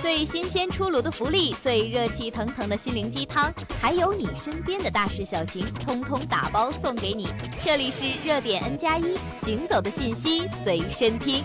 [0.00, 7.28] 最新鲜出炉的福利，最热气腾腾的心灵鸡汤，还有你身边的大事小情，通通打包送给你。
[7.64, 11.42] 这里是热点 N 加一，行走的信息随身听。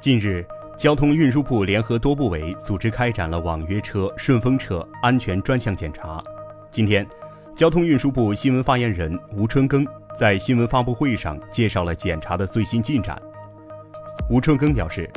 [0.00, 0.42] 近日，
[0.78, 6.22] 交通运输部联合多部委组织开展了网约车、顺风车安全专项检查。
[6.70, 7.06] 今天，
[7.54, 9.86] 交通运输部新闻发言人吴春耕
[10.18, 13.20] 在新闻发布会上介绍了检查的最新进展。
[14.28, 15.10] 吴春耕表示，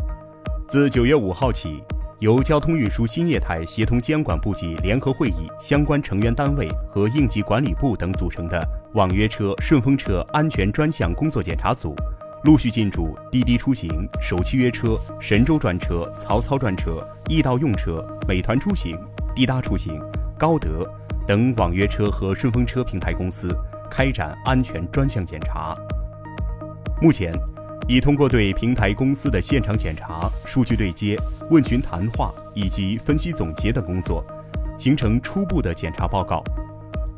[0.67, 1.83] 自九月五号起，
[2.19, 8.59] 由交通运输新业态协同监管部级联合会议相关成员单位和应急管理部等组成的
[8.93, 11.95] 网约车、顺风车安全专项工作检查组，
[12.43, 18.97] 陆续进驻滴滴出行、首汽约车、神州专车、曹操专车、易到用车、美团出行、
[19.35, 20.01] 滴答出行、
[20.39, 20.89] 高德
[21.27, 23.47] 等网约车和顺风车平台公司，
[23.91, 25.77] 开展安全专项检查。
[27.01, 27.33] 目前，
[27.87, 31.17] 已通过对平台公司的现场检查、数据对接、
[31.49, 34.25] 问询谈话以及分析总结等工作，
[34.77, 36.43] 形成初步的检查报告。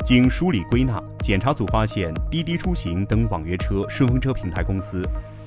[0.04, 5.02] 经梳理归纳，检查组发现滴滴出行等网约车、顺风车平台公司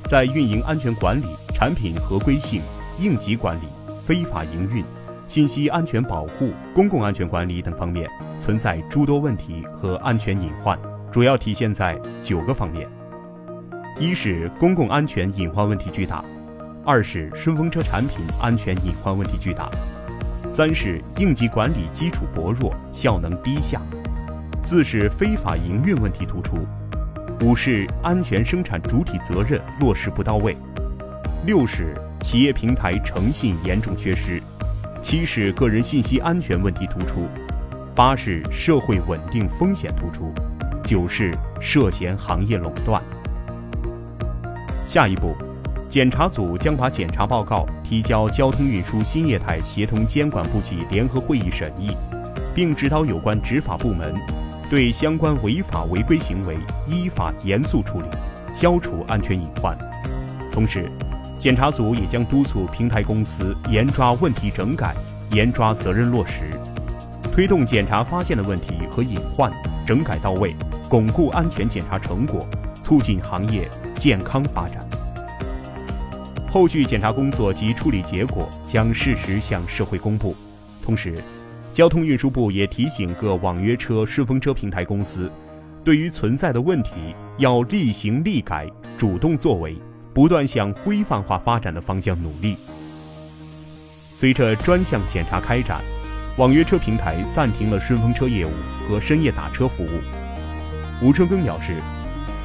[0.05, 2.63] 在运营安全管理、产品合规性、
[3.01, 3.69] 应急管理、
[4.05, 4.85] 非法营运、
[5.27, 8.09] 信息安全保护、公共安全管理等方面
[8.41, 10.79] 存在诸多问题和安全隐患，
[11.13, 12.89] 主要体现在九个方面。
[14.01, 16.25] 一是公共安全隐患问题巨大，
[16.85, 19.69] 二是顺风车产品安全隐患问题巨大，
[20.49, 23.83] 三是应急管理基础薄弱，效能低下，
[24.63, 26.59] 四是非法营运问题突出，
[27.43, 30.57] 五是安全生产主体责任落实不到位，
[31.45, 34.41] 六是企业平台诚信严重缺失，
[35.03, 37.27] 七是个人信息安全问题突出，
[37.97, 40.33] 八是社会稳定风险突出，
[40.85, 43.03] 九是涉嫌行业垄断。
[44.89, 45.37] 下一步，
[45.87, 51.95] 检查组将把检查报告提交交通运输新业态协同监管部际联合会议审议，
[52.55, 54.15] 并指导有关执法部门
[54.71, 56.57] 对相关违法违规行为
[56.87, 58.07] 依法严肃处理，
[58.55, 59.77] 消除安全隐患。
[60.51, 60.91] 同时，
[61.39, 64.95] 检查组也将督促平台公司严抓问题整改，
[65.33, 66.45] 严抓责任落实，
[67.31, 69.53] 推动检查发现的问题和隐患
[69.87, 70.57] 整改到位，
[70.89, 72.49] 巩固安全检查成果。
[72.89, 73.69] 促进行业
[73.99, 74.83] 健康发展。
[76.51, 80.35] 后续检查工作及处理结果将适时向社会公布。
[80.83, 81.23] 同时，
[81.71, 85.31] 交通运输部也提醒各网约车、顺风车平台公司，
[85.85, 88.67] 对于存在的问题要立行立改，
[88.97, 89.77] 主动作为，
[90.15, 92.57] 不断向规范化发展的方向努力。
[94.17, 95.83] 随着专项检查开展，
[96.39, 98.51] 网约车平台暂停了顺风车业务
[98.89, 99.91] 和深夜打车服务。
[101.03, 101.75] 吴春耕表示。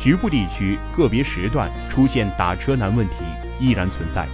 [0.03, 3.13] 局部地区个别时段出现打车难问题
[3.57, 4.27] 依然存在，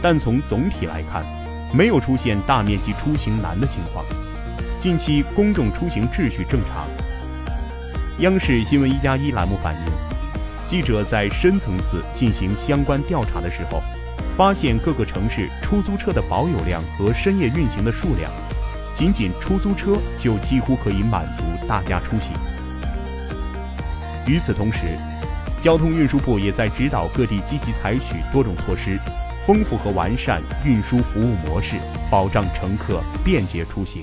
[0.00, 1.26] 但从总体来看，
[1.74, 4.04] 没有出现大面积出行难的情况。
[4.80, 6.86] 近期公众出行秩序正常。
[8.20, 9.80] 央视新闻一加一栏目反映，
[10.68, 13.82] 记者在深层次进行相关调查的时候，
[14.36, 18.30] 发现各个城市出租车的保有量和深夜运行的数量，
[18.94, 22.34] 仅仅出租车就几乎可以满足大家出行。
[24.28, 24.80] 与此同时，
[25.62, 28.98] 交通运输部也在指导各地积极采取多种措施，
[29.46, 31.76] 丰富和完善运输服务模式，
[32.10, 34.02] 保障乘客便捷出行。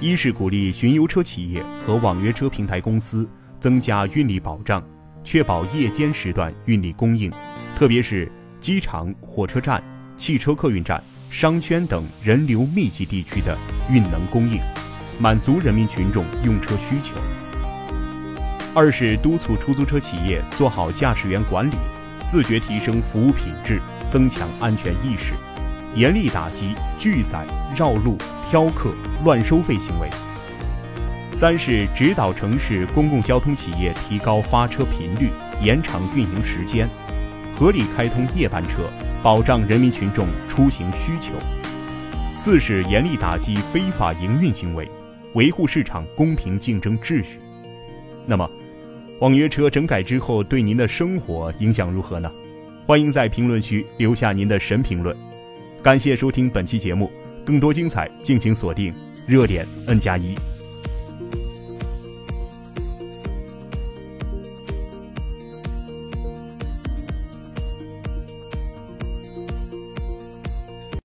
[0.00, 4.80] 一是鼓励巡游车企业和网约车平台公司增加运力保障，
[5.24, 7.32] 确保夜间时段运力供应，
[7.76, 8.30] 特别是
[8.60, 9.82] 机场、火车站、
[10.16, 13.58] 汽车客运站、商圈等人流密集地区的
[13.90, 14.60] 运能供应，
[15.18, 17.16] 满足人民群众用车需求。
[18.76, 21.76] 二是督促出租车企业做好驾驶员管理，
[22.28, 25.32] 自觉提升服务品质，增强安全意识，
[25.94, 27.42] 严厉打击拒载、
[27.74, 28.18] 绕路、
[28.50, 28.90] 挑客、
[29.24, 30.10] 乱收费行为。
[31.32, 35.30] 三是指导城市公共交通企业提高发车频率，
[35.62, 36.86] 延长运营时间，
[37.58, 38.82] 合理开通夜班车，
[39.22, 41.32] 保障人民群众出行需求。
[42.36, 44.86] 四是严厉打击非法营运行为，
[45.32, 47.40] 维护市场公平竞争秩序。
[48.28, 48.50] 那么，
[49.20, 52.30] 网约车整改之后，对您的生活影响如何呢？
[52.86, 55.16] 欢迎在评论区留下您的神评论。
[55.82, 57.10] 感谢收听本期节目，
[57.44, 58.92] 更多精彩敬请锁定
[59.26, 60.34] 热点 N 加一。